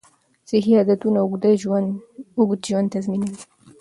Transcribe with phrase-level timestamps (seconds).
[0.49, 1.43] صحي عادتونه اوږد
[2.63, 3.37] ژوند تضمینوي.